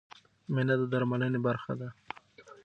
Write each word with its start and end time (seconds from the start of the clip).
مینه 0.53 0.75
د 0.81 0.83
درملنې 0.91 1.39
برخه 1.45 1.73
ده. 1.79 1.89